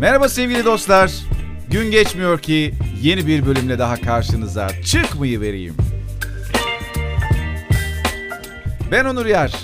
[0.00, 1.12] Merhaba sevgili dostlar.
[1.70, 5.74] Gün geçmiyor ki yeni bir bölümle daha karşınıza çıkmayı vereyim.
[8.90, 9.54] Ben Onur Yar.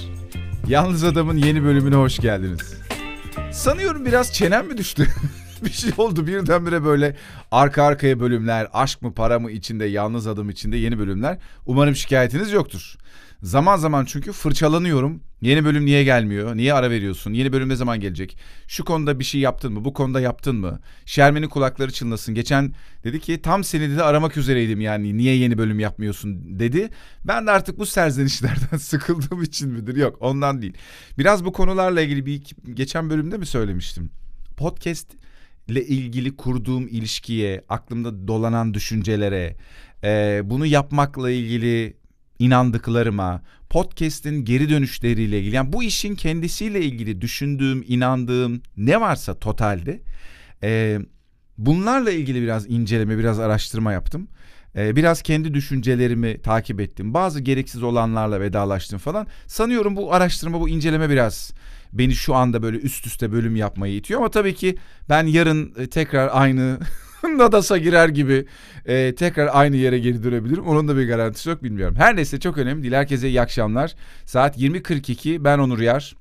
[0.68, 2.74] Yalnız Adam'ın yeni bölümüne hoş geldiniz.
[3.52, 5.06] Sanıyorum biraz çenem mi düştü?
[5.64, 7.16] bir şey oldu birdenbire böyle
[7.50, 11.38] arka arkaya bölümler, aşk mı para mı içinde, yalnız adam içinde yeni bölümler.
[11.66, 12.96] Umarım şikayetiniz yoktur.
[13.42, 15.20] Zaman zaman çünkü fırçalanıyorum.
[15.40, 16.56] Yeni bölüm niye gelmiyor?
[16.56, 17.32] Niye ara veriyorsun?
[17.32, 18.38] Yeni bölüm ne zaman gelecek?
[18.68, 19.84] Şu konuda bir şey yaptın mı?
[19.84, 20.80] Bu konuda yaptın mı?
[21.06, 22.34] Şermin'in kulakları çınlasın.
[22.34, 22.74] Geçen
[23.04, 25.16] dedi ki tam seni dedi aramak üzereydim yani.
[25.16, 26.88] Niye yeni bölüm yapmıyorsun dedi.
[27.24, 29.96] Ben de artık bu serzenişlerden sıkıldığım için midir?
[29.96, 30.74] Yok ondan değil.
[31.18, 32.42] Biraz bu konularla ilgili bir
[32.74, 34.10] geçen bölümde mi söylemiştim?
[34.56, 35.10] Podcast
[35.68, 39.56] ile ilgili kurduğum ilişkiye, aklımda dolanan düşüncelere,
[40.04, 42.01] e, bunu yapmakla ilgili
[42.42, 50.00] inandıklarıma, podcast'in geri dönüşleriyle ilgili yani bu işin kendisiyle ilgili düşündüğüm, inandığım ne varsa totalde
[50.62, 50.98] e,
[51.58, 54.28] bunlarla ilgili biraz inceleme, biraz araştırma yaptım.
[54.76, 57.14] E, biraz kendi düşüncelerimi takip ettim.
[57.14, 59.26] Bazı gereksiz olanlarla vedalaştım falan.
[59.46, 61.52] Sanıyorum bu araştırma, bu inceleme biraz
[61.92, 64.20] beni şu anda böyle üst üste bölüm yapmayı itiyor.
[64.20, 64.76] Ama tabii ki
[65.08, 66.78] ben yarın tekrar aynı
[67.36, 68.46] Nadas'a girer gibi
[68.86, 70.66] e, tekrar aynı yere geri dönebilirim.
[70.66, 71.96] Onun da bir garantisi yok bilmiyorum.
[71.98, 72.94] Her neyse çok önemli değil.
[72.94, 73.94] Herkese iyi akşamlar.
[74.24, 76.16] Saat 20.42 ben Onur Yar.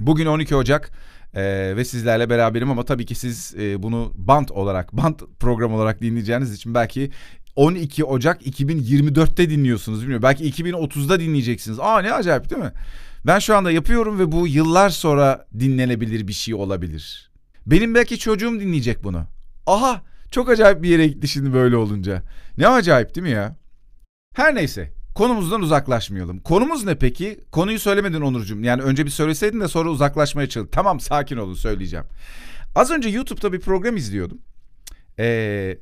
[0.00, 0.90] Bugün 12 Ocak
[1.34, 6.00] ee, ve sizlerle beraberim ama tabii ki siz e, bunu bant olarak, bant program olarak
[6.00, 7.10] dinleyeceğiniz için belki
[7.56, 10.22] 12 Ocak 2024'te dinliyorsunuz bilmiyorum.
[10.22, 11.78] Belki 2030'da dinleyeceksiniz.
[11.80, 12.72] Aa ne acayip değil mi?
[13.26, 17.30] Ben şu anda yapıyorum ve bu yıllar sonra dinlenebilir bir şey olabilir.
[17.66, 19.24] Benim belki çocuğum dinleyecek bunu.
[19.66, 22.22] Aha çok acayip bir yere gitti şimdi böyle olunca.
[22.58, 23.56] Ne acayip değil mi ya?
[24.34, 26.40] Her neyse konumuzdan uzaklaşmayalım.
[26.40, 27.40] Konumuz ne peki?
[27.52, 28.60] Konuyu söylemedin Onurcuğum.
[28.60, 30.68] Yani önce bir söyleseydin de sonra uzaklaşmaya çalış.
[30.72, 32.06] Tamam sakin olun söyleyeceğim.
[32.74, 34.38] Az önce YouTube'da bir program izliyordum.
[35.18, 35.78] Ee,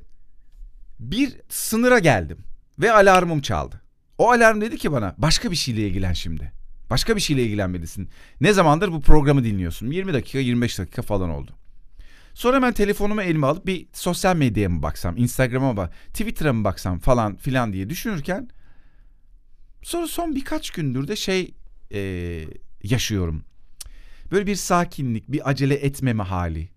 [1.01, 2.39] bir sınıra geldim
[2.79, 3.83] ve alarmım çaldı.
[4.19, 6.53] O alarm dedi ki bana başka bir şeyle ilgilen şimdi.
[6.91, 8.09] Başka bir şeyle ilgilenmelisin.
[8.41, 9.87] Ne zamandır bu programı dinliyorsun?
[9.87, 11.53] 20 dakika 25 dakika falan oldu.
[12.35, 16.99] Sonra hemen telefonumu elime alıp bir sosyal medyaya mı baksam, Instagram'a mı, Twitter'a mı baksam
[16.99, 18.49] falan filan diye düşünürken
[19.83, 21.55] sonra son birkaç gündür de şey
[21.93, 22.45] e,
[22.83, 23.45] yaşıyorum.
[24.31, 26.69] Böyle bir sakinlik, bir acele etmeme hali.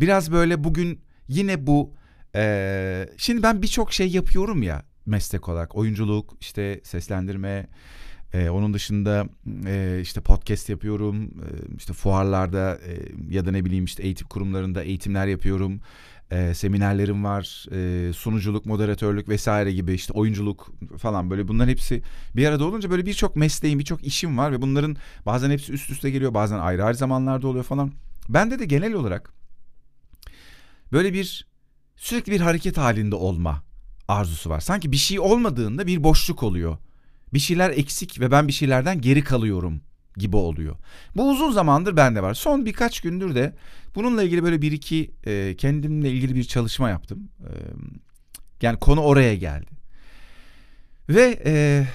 [0.00, 1.94] Biraz böyle bugün yine bu
[2.34, 7.66] e, şimdi ben birçok şey yapıyorum ya meslek olarak oyunculuk, işte seslendirme,
[8.32, 9.26] ee, onun dışında
[9.66, 12.98] e, işte podcast yapıyorum, e, işte fuarlarda e,
[13.34, 15.80] ya da ne bileyim işte eğitim kurumlarında eğitimler yapıyorum.
[16.30, 22.02] E, seminerlerim var, e, sunuculuk, moderatörlük vesaire gibi işte oyunculuk falan böyle bunların hepsi
[22.36, 26.10] bir arada olunca böyle birçok mesleğim, birçok işim var ve bunların bazen hepsi üst üste
[26.10, 27.92] geliyor, bazen ayrı ayrı zamanlarda oluyor falan.
[28.28, 29.32] Bende de genel olarak
[30.92, 31.46] böyle bir
[31.96, 33.62] sürekli bir hareket halinde olma
[34.08, 34.60] arzusu var.
[34.60, 36.76] Sanki bir şey olmadığında bir boşluk oluyor
[37.34, 39.80] bir şeyler eksik ve ben bir şeylerden geri kalıyorum
[40.16, 40.76] gibi oluyor.
[41.16, 42.34] Bu uzun zamandır bende var.
[42.34, 43.54] Son birkaç gündür de
[43.94, 47.28] bununla ilgili böyle bir iki e, kendimle ilgili bir çalışma yaptım.
[47.40, 47.50] E,
[48.62, 49.70] yani konu oraya geldi.
[51.08, 51.86] Ve e,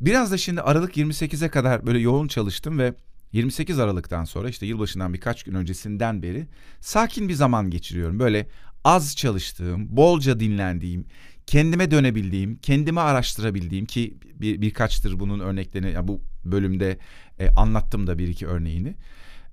[0.00, 2.94] biraz da şimdi Aralık 28'e kadar böyle yoğun çalıştım ve
[3.32, 6.46] 28 Aralık'tan sonra işte yılbaşından birkaç gün öncesinden beri
[6.80, 8.18] sakin bir zaman geçiriyorum.
[8.18, 8.48] Böyle
[8.84, 11.06] az çalıştığım, bolca dinlendiğim,
[11.46, 16.98] kendime dönebildiğim, kendime araştırabildiğim ki bir, birkaçtır bunun örneklerini yani bu bölümde
[17.38, 18.94] e, anlattım da bir iki örneğini.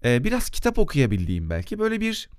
[0.05, 2.29] E, biraz kitap okuyabildiğim belki böyle bir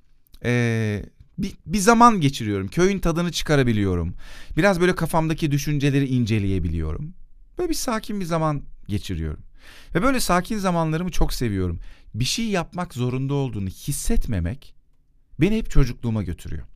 [0.44, 1.04] e,
[1.38, 2.68] bir, bir zaman geçiriyorum.
[2.68, 4.14] Köyün tadını çıkarabiliyorum.
[4.56, 7.14] Biraz böyle kafamdaki düşünceleri inceleyebiliyorum.
[7.58, 9.42] Böyle bir sakin bir zaman geçiriyorum.
[9.94, 11.80] Ve böyle sakin zamanlarımı çok seviyorum.
[12.14, 14.74] Bir şey yapmak zorunda olduğunu hissetmemek
[15.40, 16.66] beni hep çocukluğuma götürüyor.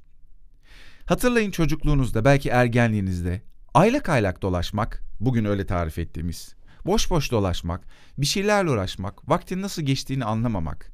[1.08, 3.42] Hatırlayın çocukluğunuzda belki ergenliğinizde
[3.74, 6.54] aylak aylak dolaşmak bugün öyle tarif ettiğimiz.
[6.86, 7.80] Boş boş dolaşmak,
[8.18, 10.92] bir şeylerle uğraşmak, vaktin nasıl geçtiğini anlamamak.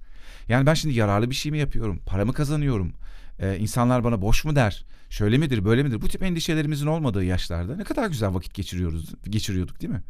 [0.49, 2.93] Yani ben şimdi yararlı bir şey mi yapıyorum, para mı kazanıyorum,
[3.39, 6.03] ee, insanlar bana boş mu der, şöyle midir, böyle midir?
[6.03, 10.03] Bu tip endişelerimizin olmadığı yaşlarda ne kadar güzel vakit geçiriyoruz, geçiriyorduk değil mi?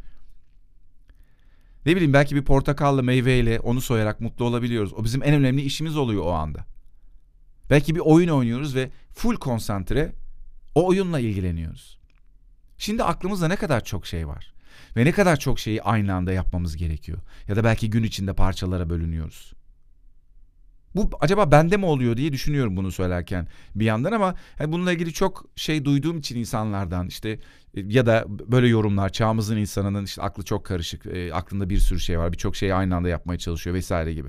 [1.87, 4.93] Ne bileyim belki bir portakallı meyveyle onu soyarak mutlu olabiliyoruz.
[4.95, 6.74] O bizim en önemli işimiz oluyor o anda.
[7.70, 10.12] Belki bir oyun oynuyoruz ve full konsantre
[10.75, 11.99] o oyunla ilgileniyoruz.
[12.78, 14.55] Şimdi aklımızda ne kadar çok şey var
[14.96, 17.19] ve ne kadar çok şeyi aynı anda yapmamız gerekiyor.
[17.49, 19.52] Ya da belki gün içinde parçalara bölünüyoruz.
[20.94, 25.12] Bu acaba bende mi oluyor diye düşünüyorum bunu söylerken bir yandan ama yani bununla ilgili
[25.12, 27.31] çok şey duyduğum için insanlardan işte
[27.75, 32.00] e, ya da böyle yorumlar çağımızın insanının işte aklı çok karışık, e, aklında bir sürü
[32.00, 34.28] şey var, birçok şeyi aynı anda yapmaya çalışıyor vesaire gibi.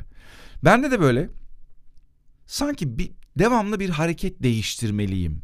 [0.63, 1.29] Bende de böyle
[2.45, 5.41] sanki bir devamlı bir hareket değiştirmeliyim.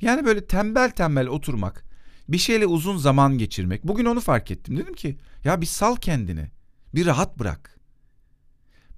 [0.00, 1.84] Yani böyle tembel tembel oturmak,
[2.28, 3.84] bir şeyle uzun zaman geçirmek.
[3.84, 4.76] Bugün onu fark ettim.
[4.76, 6.50] Dedim ki ya bir sal kendini.
[6.94, 7.78] Bir rahat bırak.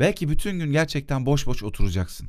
[0.01, 2.29] Belki bütün gün gerçekten boş boş oturacaksın.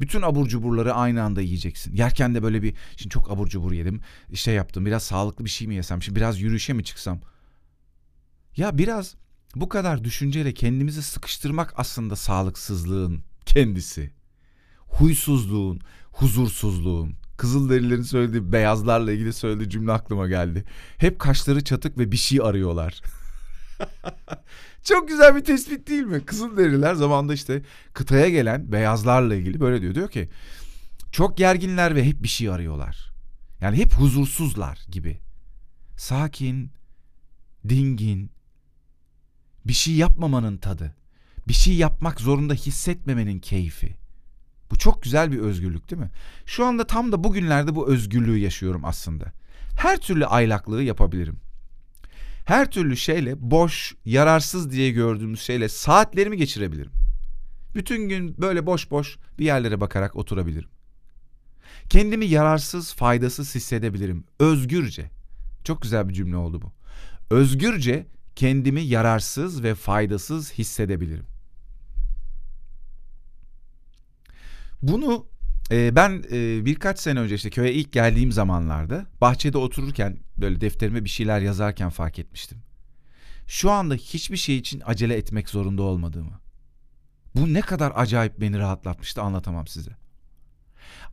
[0.00, 1.96] Bütün abur cuburları aynı anda yiyeceksin.
[1.96, 4.00] Yerken de böyle bir şimdi çok abur cubur yedim.
[4.34, 6.02] Şey yaptım biraz sağlıklı bir şey mi yesem?
[6.02, 7.20] Şimdi biraz yürüyüşe mi çıksam?
[8.56, 9.14] Ya biraz
[9.54, 14.17] bu kadar düşünceyle kendimizi sıkıştırmak aslında sağlıksızlığın kendisi.
[14.88, 15.80] Huysuzluğun,
[16.12, 17.14] huzursuzluğun.
[17.36, 20.64] Kızılderililerin söylediği beyazlarla ilgili söylediği cümle aklıma geldi.
[20.98, 23.00] Hep kaşları çatık ve bir şey arıyorlar.
[24.84, 26.24] Çok güzel bir tespit değil mi?
[26.24, 27.62] Kızılderililer zamanında işte
[27.92, 29.94] kıtaya gelen beyazlarla ilgili böyle diyor.
[29.94, 30.28] Diyor ki
[31.12, 33.12] çok gerginler ve hep bir şey arıyorlar.
[33.60, 35.20] Yani hep huzursuzlar gibi.
[35.96, 36.70] Sakin,
[37.68, 38.30] dingin,
[39.66, 40.94] bir şey yapmamanın tadı,
[41.48, 43.97] bir şey yapmak zorunda hissetmemenin keyfi.
[44.70, 46.10] Bu çok güzel bir özgürlük değil mi?
[46.46, 49.24] Şu anda tam da bugünlerde bu özgürlüğü yaşıyorum aslında.
[49.80, 51.36] Her türlü aylaklığı yapabilirim.
[52.46, 56.92] Her türlü şeyle boş, yararsız diye gördüğümüz şeyle saatlerimi geçirebilirim.
[57.74, 60.68] Bütün gün böyle boş boş bir yerlere bakarak oturabilirim.
[61.88, 65.10] Kendimi yararsız, faydasız hissedebilirim özgürce.
[65.64, 66.72] Çok güzel bir cümle oldu bu.
[67.34, 68.06] Özgürce
[68.36, 71.37] kendimi yararsız ve faydasız hissedebilirim.
[74.82, 75.26] Bunu
[75.70, 81.04] e, ben e, birkaç sene önce işte köye ilk geldiğim zamanlarda bahçede otururken böyle defterime
[81.04, 82.58] bir şeyler yazarken fark etmiştim.
[83.46, 86.40] Şu anda hiçbir şey için acele etmek zorunda olmadığımı.
[87.34, 89.90] Bu ne kadar acayip beni rahatlatmıştı anlatamam size.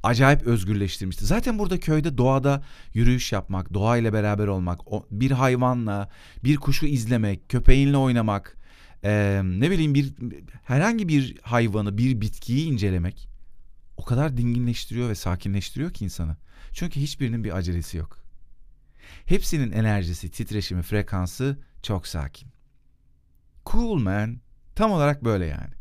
[0.03, 1.25] Acayip özgürleştirmişti.
[1.25, 2.63] Zaten burada köyde doğada
[2.93, 4.79] yürüyüş yapmak, doğayla beraber olmak,
[5.11, 6.09] bir hayvanla,
[6.43, 8.57] bir kuşu izlemek, köpeğinle oynamak,
[9.03, 10.13] e, ne bileyim bir
[10.63, 13.34] herhangi bir hayvanı, bir bitkiyi incelemek
[13.97, 16.37] o kadar dinginleştiriyor ve sakinleştiriyor ki insanı.
[16.71, 18.17] Çünkü hiçbirinin bir acelesi yok.
[19.25, 22.49] Hepsinin enerjisi, titreşimi, frekansı çok sakin.
[23.65, 24.39] Cool man.
[24.75, 25.73] Tam olarak böyle yani.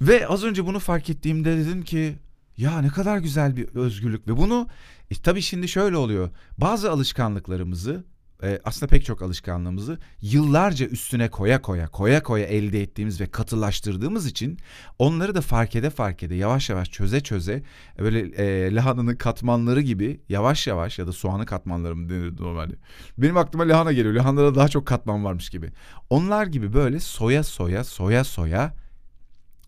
[0.00, 2.18] Ve az önce bunu fark ettiğimde dedim ki
[2.56, 4.68] ya ne kadar güzel bir özgürlük ve bunu
[5.10, 6.30] e, tabii şimdi şöyle oluyor.
[6.58, 8.04] Bazı alışkanlıklarımızı
[8.42, 14.26] e, aslında pek çok alışkanlığımızı yıllarca üstüne koya koya koya koya elde ettiğimiz ve katılaştırdığımız
[14.26, 14.58] için
[14.98, 17.62] onları da fark ede fark ede yavaş yavaş çöze çöze
[17.98, 22.74] böyle e, lahananın katmanları gibi yavaş yavaş ya da soğanı katmanları mı denir normalde.
[23.18, 24.14] Benim aklıma lahana geliyor.
[24.14, 25.72] Lahanada daha çok katman varmış gibi.
[26.10, 28.74] Onlar gibi böyle soya soya soya soya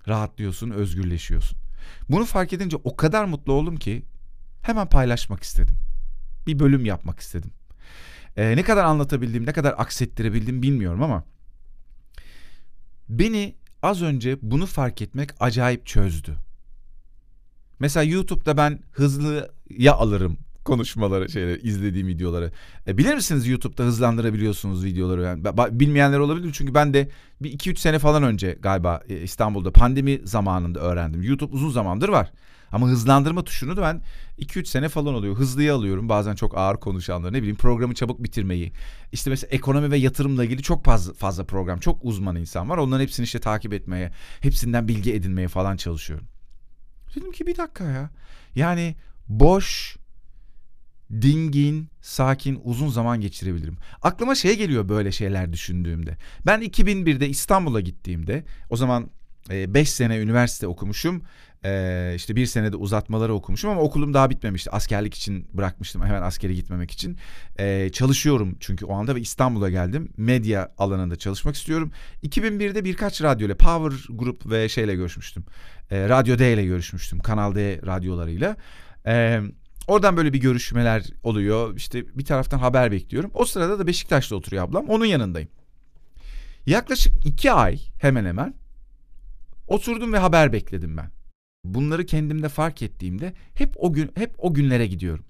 [0.09, 1.59] rahatlıyorsun, özgürleşiyorsun.
[2.09, 4.03] Bunu fark edince o kadar mutlu oldum ki
[4.63, 5.77] hemen paylaşmak istedim.
[6.47, 7.51] Bir bölüm yapmak istedim.
[8.41, 11.25] Ee, ne kadar anlatabildim, ne kadar aksettirebildim bilmiyorum ama
[13.09, 16.37] beni az önce bunu fark etmek acayip çözdü.
[17.79, 22.53] Mesela YouTube'da ben hızlıya alırım konuşmaları, şeyleri, izlediğim videoları.
[22.87, 25.45] E, bilir misiniz YouTube'da hızlandırabiliyorsunuz videoları yani.
[25.81, 27.09] Bilmeyenler olabilir çünkü ben de
[27.43, 31.23] bir iki üç sene falan önce galiba e, İstanbul'da pandemi zamanında öğrendim.
[31.23, 32.33] YouTube uzun zamandır var.
[32.73, 34.03] Ama hızlandırma tuşunu da ben
[34.39, 35.37] 2-3 sene falan oluyor.
[35.37, 36.09] Hızlıya alıyorum.
[36.09, 38.73] Bazen çok ağır konuşanları ne bileyim programı çabuk bitirmeyi.
[39.13, 42.79] İşte mesela ekonomi ve yatırımla ilgili çok fazla, fazla program, çok uzman insan var.
[42.79, 46.27] Onların hepsini işte takip etmeye, hepsinden bilgi edinmeye falan çalışıyorum.
[47.17, 48.11] Dedim ki bir dakika ya.
[48.55, 48.97] Yani
[49.29, 49.97] boş,
[51.11, 53.77] dingin, sakin, uzun zaman geçirebilirim.
[54.03, 56.17] Aklıma şey geliyor böyle şeyler düşündüğümde.
[56.47, 59.11] Ben 2001'de İstanbul'a gittiğimde o zaman
[59.51, 61.23] 5 sene üniversite okumuşum
[61.65, 64.71] ee, işte bir senede uzatmaları okumuşum ama okulum daha bitmemişti.
[64.71, 67.17] Askerlik için bırakmıştım hemen askere gitmemek için.
[67.59, 70.13] Ee, çalışıyorum çünkü o anda ve İstanbul'a geldim.
[70.17, 71.93] Medya alanında çalışmak istiyorum.
[72.23, 75.45] 2001'de birkaç radyo ile Power Group ve şeyle görüşmüştüm.
[75.91, 77.19] Ee, radyo D ile görüşmüştüm.
[77.19, 78.57] Kanal D radyolarıyla.
[79.07, 79.41] Ee,
[79.87, 81.77] Oradan böyle bir görüşmeler oluyor.
[81.77, 83.31] İşte bir taraftan haber bekliyorum.
[83.35, 84.89] O sırada da Beşiktaş'ta oturuyor ablam.
[84.89, 85.49] Onun yanındayım.
[86.67, 88.55] Yaklaşık iki ay hemen hemen
[89.69, 91.11] oturdum ve haber bekledim ben.
[91.65, 95.25] Bunları kendimde fark ettiğimde hep o gün hep o günlere gidiyorum.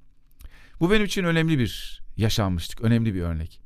[0.80, 3.60] Bu benim için önemli bir yaşanmışlık, önemli bir örnek.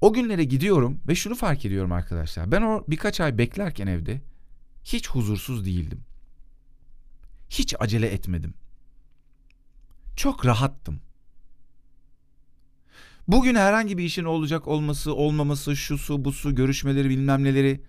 [0.00, 2.52] O günlere gidiyorum ve şunu fark ediyorum arkadaşlar.
[2.52, 4.20] Ben o birkaç ay beklerken evde
[4.84, 6.00] hiç huzursuz değildim.
[7.50, 8.54] Hiç acele etmedim.
[10.16, 11.00] Çok rahattım.
[13.28, 17.80] Bugün herhangi bir işin olacak olması, olmaması, şusu, busu, görüşmeleri, bilmem neleri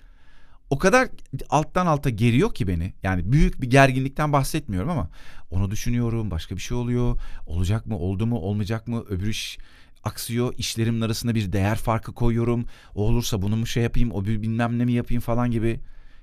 [0.71, 1.09] o kadar
[1.49, 2.93] alttan alta geriyor ki beni.
[3.03, 5.09] Yani büyük bir gerginlikten bahsetmiyorum ama
[5.49, 6.31] onu düşünüyorum.
[6.31, 7.19] Başka bir şey oluyor.
[7.45, 9.03] Olacak mı, oldu mu, olmayacak mı?
[9.09, 9.57] Öbür iş
[10.03, 10.53] aksıyor.
[10.57, 12.65] İşlerimin arasında bir değer farkı koyuyorum.
[12.95, 15.79] O olursa bunu mu şey yapayım, o bir bilmem ne mi yapayım falan gibi.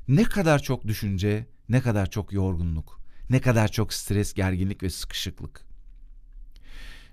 [0.08, 3.00] Ne kadar çok düşünce, ne kadar çok yorgunluk,
[3.30, 5.64] ne kadar çok stres, gerginlik ve sıkışıklık.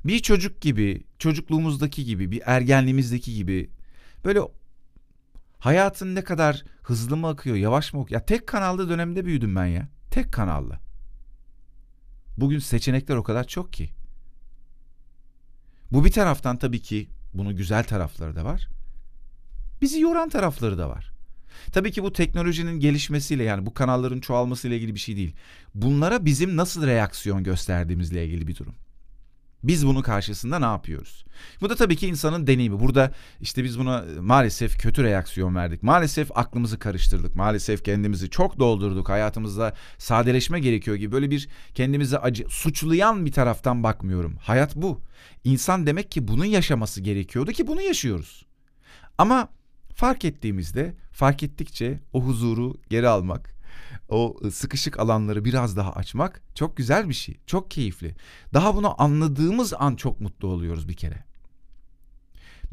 [0.06, 3.70] Bir çocuk gibi, çocukluğumuzdaki gibi, bir ergenliğimizdeki gibi
[4.25, 4.39] böyle
[5.66, 8.22] hayatın ne kadar hızlı mı akıyor, yavaş mı akıyor?
[8.22, 9.88] Ya tek kanalda dönemde büyüdüm ben ya.
[10.12, 10.80] Tek kanallı.
[12.38, 13.90] Bugün seçenekler o kadar çok ki.
[15.92, 18.68] Bu bir taraftan tabii ki bunun güzel tarafları da var.
[19.82, 21.12] Bizi yoran tarafları da var.
[21.72, 25.36] Tabii ki bu teknolojinin gelişmesiyle yani bu kanalların çoğalmasıyla ilgili bir şey değil.
[25.76, 28.76] Bunlara bizim nasıl reaksiyon gösterdiğimizle ilgili bir durum.
[29.68, 31.26] Biz bunun karşısında ne yapıyoruz?
[31.62, 32.80] Bu da tabii ki insanın deneyimi.
[32.80, 35.84] Burada işte biz buna maalesef kötü reaksiyon verdik.
[35.84, 37.36] Maalesef aklımızı karıştırdık.
[37.36, 39.10] Maalesef kendimizi çok doldurduk.
[39.10, 44.38] Hayatımızda sadeleşme gerekiyor gibi böyle bir kendimizi acı suçlayan bir taraftan bakmıyorum.
[44.42, 45.02] Hayat bu.
[45.44, 48.46] İnsan demek ki bunun yaşaması gerekiyordu ki bunu yaşıyoruz.
[49.18, 49.50] Ama
[49.96, 53.55] fark ettiğimizde, fark ettikçe o huzuru geri almak,
[54.10, 57.38] o sıkışık alanları biraz daha açmak çok güzel bir şey.
[57.46, 58.16] Çok keyifli.
[58.54, 61.24] Daha bunu anladığımız an çok mutlu oluyoruz bir kere.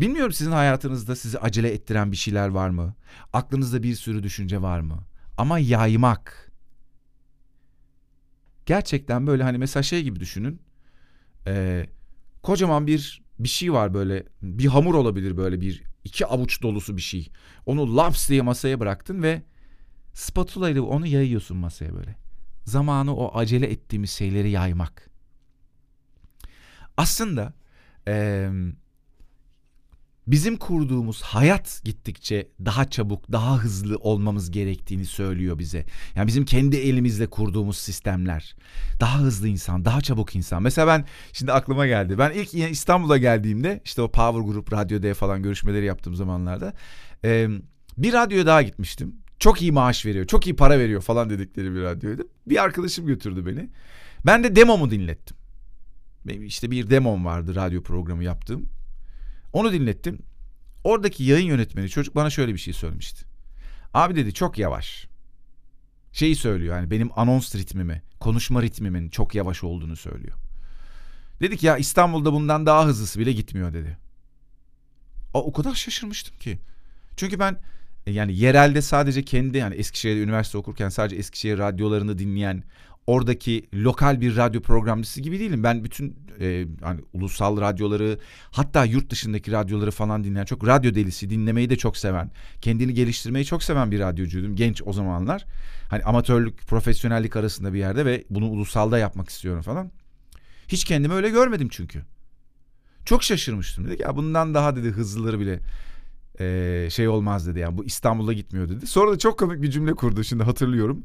[0.00, 2.94] Bilmiyorum sizin hayatınızda sizi acele ettiren bir şeyler var mı?
[3.32, 5.04] Aklınızda bir sürü düşünce var mı?
[5.38, 6.52] Ama yaymak.
[8.66, 10.60] Gerçekten böyle hani mesela şey gibi düşünün.
[11.46, 11.86] Ee,
[12.42, 17.02] kocaman bir bir şey var böyle bir hamur olabilir böyle bir iki avuç dolusu bir
[17.02, 17.30] şey.
[17.66, 19.42] Onu laps diye masaya bıraktın ve
[20.14, 22.16] spatula ile onu yayıyorsun masaya böyle.
[22.64, 25.10] Zamanı o acele ettiğimiz şeyleri yaymak.
[26.96, 27.52] Aslında
[28.08, 28.48] e,
[30.26, 35.86] bizim kurduğumuz hayat gittikçe daha çabuk, daha hızlı olmamız gerektiğini söylüyor bize.
[36.14, 38.56] Yani bizim kendi elimizle kurduğumuz sistemler.
[39.00, 40.62] Daha hızlı insan, daha çabuk insan.
[40.62, 42.18] Mesela ben şimdi aklıma geldi.
[42.18, 46.72] Ben ilk İstanbul'a geldiğimde işte o Power Group Radyo D falan görüşmeleri yaptığım zamanlarda
[47.24, 47.48] e,
[47.98, 49.21] bir radyoya daha gitmiştim.
[49.42, 52.28] Çok iyi maaş veriyor, çok iyi para veriyor falan dedikleri bir radyoydu.
[52.46, 53.70] Bir arkadaşım götürdü beni.
[54.26, 55.36] Ben de demomu dinlettim.
[56.26, 58.68] Benim işte bir demom vardı radyo programı yaptığım.
[59.52, 60.18] Onu dinlettim.
[60.84, 63.24] Oradaki yayın yönetmeni çocuk bana şöyle bir şey söylemişti.
[63.94, 65.08] Abi dedi çok yavaş.
[66.12, 70.36] Şeyi söylüyor yani benim anons ritmimi, konuşma ritmimin çok yavaş olduğunu söylüyor.
[71.40, 73.98] Dedik ya İstanbul'da bundan daha hızlısı bile gitmiyor dedi.
[75.34, 76.58] O, o kadar şaşırmıştım ki.
[77.16, 77.58] Çünkü ben
[78.06, 82.62] yani yerelde sadece kendi yani Eskişehir'de üniversite okurken sadece Eskişehir radyolarını dinleyen
[83.06, 85.62] oradaki lokal bir radyo programcısı gibi değilim.
[85.62, 88.18] Ben bütün e, hani ulusal radyoları
[88.50, 92.30] hatta yurt dışındaki radyoları falan dinleyen çok radyo delisi dinlemeyi de çok seven
[92.60, 95.44] kendini geliştirmeyi çok seven bir radyocuydum genç o zamanlar.
[95.90, 99.90] Hani amatörlük profesyonellik arasında bir yerde ve bunu ulusalda yapmak istiyorum falan.
[100.68, 102.02] Hiç kendimi öyle görmedim çünkü.
[103.04, 103.86] Çok şaşırmıştım.
[103.86, 105.60] Dedik ya bundan daha dedi hızlıları bile
[106.40, 108.86] e, şey olmaz dedi yani bu İstanbul'a gitmiyor dedi.
[108.86, 111.02] Sonra da çok komik bir cümle kurdu şimdi hatırlıyorum.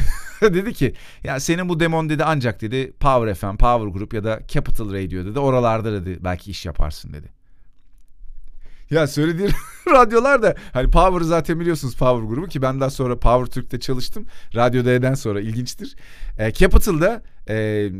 [0.40, 0.94] dedi ki
[1.24, 5.24] ya senin bu demon dedi ancak dedi Power FM, Power Group ya da Capital Radio
[5.24, 7.40] dedi oralarda dedi belki iş yaparsın dedi.
[8.90, 9.48] Ya söylediği
[9.90, 14.26] radyolar da hani Power zaten biliyorsunuz Power grubu ki ben daha sonra Power Türk'te çalıştım.
[14.54, 15.96] Radyo D'den sonra ilginçtir.
[16.38, 17.54] E, Capital'da e,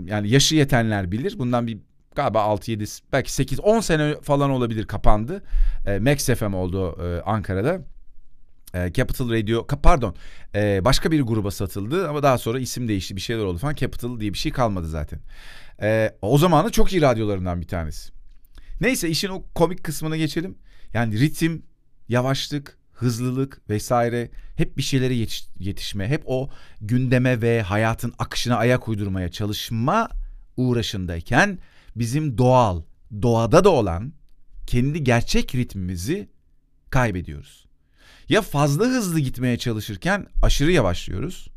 [0.06, 1.38] yani yaşı yetenler bilir.
[1.38, 1.78] Bundan bir
[2.14, 5.42] galiba 6-7 belki 8-10 sene falan olabilir kapandı.
[5.86, 7.80] E, Max FM oldu e, Ankara'da.
[8.74, 10.14] E, Capital Radio pardon
[10.54, 13.74] e, başka bir gruba satıldı ama daha sonra isim değişti bir şeyler oldu falan.
[13.74, 15.20] Capital diye bir şey kalmadı zaten.
[15.82, 18.10] E, o zamanı çok iyi radyolarından bir tanesi.
[18.80, 20.58] Neyse işin o komik kısmına geçelim.
[20.94, 21.62] Yani ritim,
[22.08, 26.50] yavaşlık, hızlılık vesaire hep bir şeylere yetiş, yetişme, hep o
[26.80, 30.08] gündeme ve hayatın akışına ayak uydurmaya çalışma
[30.56, 31.58] uğraşındayken
[32.00, 32.82] bizim doğal,
[33.22, 34.12] doğada da olan
[34.66, 36.28] kendi gerçek ritmimizi
[36.90, 37.66] kaybediyoruz.
[38.28, 41.48] Ya fazla hızlı gitmeye çalışırken aşırı yavaşlıyoruz.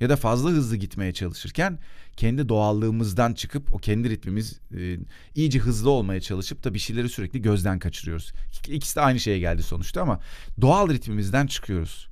[0.00, 1.78] Ya da fazla hızlı gitmeye çalışırken
[2.16, 4.98] kendi doğallığımızdan çıkıp o kendi ritmimiz e,
[5.34, 8.32] iyice hızlı olmaya çalışıp da bir şeyleri sürekli gözden kaçırıyoruz.
[8.68, 10.20] İkisi de aynı şeye geldi sonuçta ama
[10.60, 12.08] doğal ritmimizden çıkıyoruz.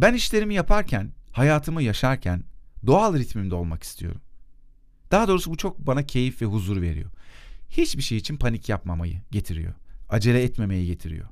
[0.00, 2.44] Ben işlerimi yaparken, hayatımı yaşarken
[2.86, 4.20] doğal ritmimde olmak istiyorum.
[5.10, 7.10] Daha doğrusu bu çok bana keyif ve huzur veriyor.
[7.70, 9.74] Hiçbir şey için panik yapmamayı getiriyor.
[10.08, 11.26] Acele etmemeyi getiriyor.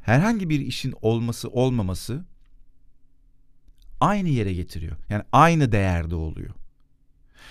[0.00, 2.24] Herhangi bir işin olması olmaması
[4.00, 4.96] aynı yere getiriyor.
[5.08, 6.50] Yani aynı değerde oluyor.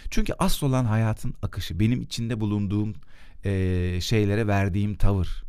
[0.10, 2.96] Çünkü asıl olan hayatın akışı, benim içinde bulunduğum
[3.44, 5.44] e, şeylere verdiğim tavır.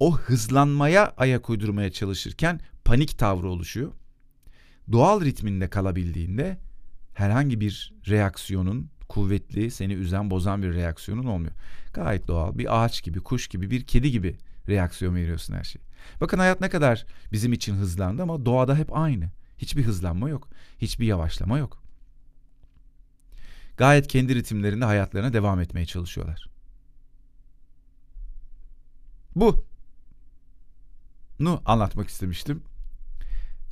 [0.00, 3.92] O hızlanmaya ayak uydurmaya çalışırken panik tavrı oluşuyor.
[4.92, 6.58] Doğal ritminde kalabildiğinde
[7.14, 11.52] herhangi bir reaksiyonun kuvvetli, seni üzen, bozan bir reaksiyonun olmuyor.
[11.94, 12.58] Gayet doğal.
[12.58, 14.36] Bir ağaç gibi, kuş gibi, bir kedi gibi
[14.68, 15.82] reaksiyon veriyorsun her şey.
[16.20, 19.30] Bakın hayat ne kadar bizim için hızlandı ama doğada hep aynı.
[19.58, 20.48] Hiçbir hızlanma yok.
[20.78, 21.82] Hiçbir yavaşlama yok.
[23.76, 26.48] Gayet kendi ritimlerinde hayatlarına devam etmeye çalışıyorlar.
[29.36, 29.64] Bu.
[31.38, 32.62] Nu anlatmak istemiştim.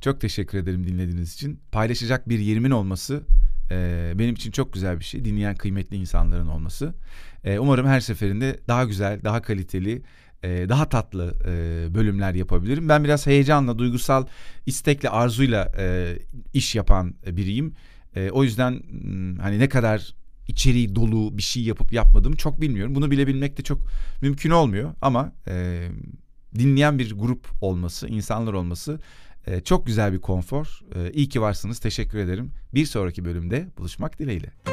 [0.01, 1.59] Çok teşekkür ederim dinlediğiniz için.
[1.71, 3.23] Paylaşacak bir yerimin olması
[3.71, 5.25] e, benim için çok güzel bir şey.
[5.25, 6.93] Dinleyen kıymetli insanların olması.
[7.43, 10.01] E, umarım her seferinde daha güzel, daha kaliteli,
[10.43, 12.89] e, daha tatlı e, bölümler yapabilirim.
[12.89, 14.25] Ben biraz heyecanla, duygusal
[14.65, 16.15] istekle, arzuyla e,
[16.53, 17.73] iş yapan biriyim.
[18.31, 20.15] O yüzden hmm, hani ne kadar
[20.47, 22.95] içeriği dolu bir şey yapıp yapmadığımı çok bilmiyorum.
[22.95, 23.81] Bunu bilebilmek de çok
[24.21, 25.31] mümkün olmuyor ama
[26.55, 28.99] dinleyen bir grup olması, insanlar olması
[29.47, 30.79] e, çok güzel bir konfor.
[30.95, 31.79] E, iyi ki varsınız.
[31.79, 32.51] Teşekkür ederim.
[32.73, 34.72] Bir sonraki bölümde buluşmak dileğiyle.